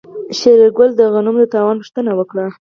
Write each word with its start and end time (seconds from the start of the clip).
شېرګل 0.37 0.89
د 0.95 1.01
غنمو 1.13 1.41
د 1.43 1.45
تاوان 1.53 1.75
پوښتنه 1.81 2.11
وکړه. 2.15 2.45